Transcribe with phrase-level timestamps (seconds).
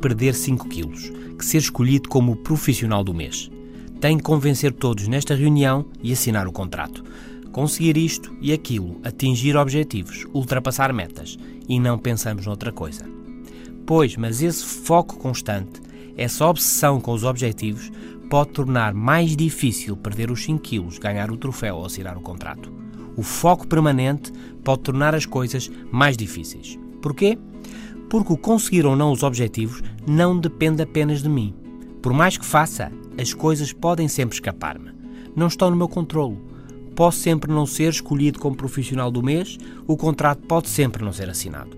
[0.00, 3.50] perder 5 quilos, que ser escolhido como profissional do mês.
[4.00, 7.02] Tem que convencer todos nesta reunião e assinar o contrato.
[7.50, 13.06] Conseguir isto e aquilo, atingir objetivos, ultrapassar metas e não pensamos noutra coisa.
[13.86, 15.80] Pois, mas esse foco constante,
[16.18, 17.90] essa obsessão com os objetivos,
[18.28, 22.70] pode tornar mais difícil perder os 5 quilos, ganhar o troféu ou assinar o contrato.
[23.16, 24.30] O foco permanente
[24.62, 26.78] pode tornar as coisas mais difíceis.
[27.00, 27.38] Porquê?
[28.08, 31.54] Porque o conseguir ou não os objetivos não depende apenas de mim.
[32.00, 34.92] Por mais que faça, as coisas podem sempre escapar-me.
[35.34, 36.40] Não estão no meu controlo.
[36.94, 41.28] Posso sempre não ser escolhido como profissional do mês, o contrato pode sempre não ser
[41.28, 41.76] assinado.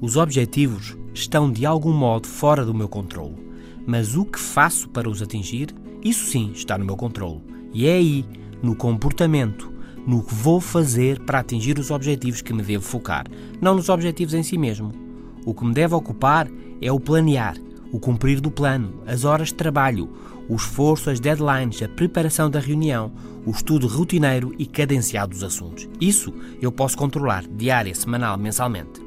[0.00, 3.38] Os objetivos estão de algum modo fora do meu controlo,
[3.86, 7.40] mas o que faço para os atingir, isso sim está no meu controlo.
[7.72, 8.24] E é aí,
[8.62, 9.72] no comportamento,
[10.06, 13.26] no que vou fazer para atingir os objetivos que me devo focar,
[13.60, 14.92] não nos objetivos em si mesmo.
[15.44, 16.48] O que me deve ocupar
[16.80, 17.56] é o planear,
[17.92, 20.08] o cumprir do plano, as horas de trabalho,
[20.48, 23.12] o esforço, as deadlines, a preparação da reunião,
[23.44, 25.88] o estudo rotineiro e cadenciado dos assuntos.
[26.00, 29.02] Isso eu posso controlar diária, semanal, mensalmente.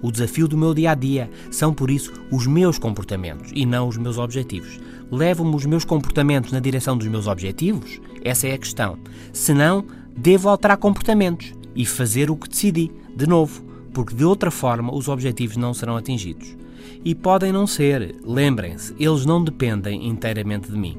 [0.00, 3.86] O desafio do meu dia a dia são, por isso, os meus comportamentos e não
[3.86, 4.80] os meus objetivos.
[5.10, 8.00] Levam-me os meus comportamentos na direção dos meus objetivos?
[8.24, 8.98] Essa é a questão.
[9.32, 9.84] Se não,
[10.16, 15.08] devo alterar comportamentos e fazer o que decidi, de novo, porque de outra forma os
[15.08, 16.56] objetivos não serão atingidos.
[17.04, 20.96] E podem não ser, lembrem-se, eles não dependem inteiramente de mim.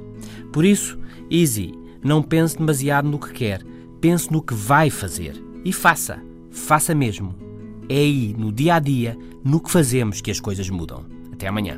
[0.51, 0.97] Por isso,
[1.29, 3.63] easy, não pense demasiado no que quer,
[4.01, 6.21] pense no que vai fazer e faça,
[6.51, 7.35] faça mesmo.
[7.87, 11.05] É aí, no dia a dia, no que fazemos, que as coisas mudam.
[11.31, 11.77] Até amanhã.